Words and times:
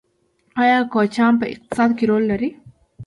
آیا 0.63 0.79
کوچیان 0.93 1.33
په 1.39 1.45
اقتصاد 1.53 1.89
کې 1.97 2.05
رول 2.09 2.23
لري؟ 2.31 2.49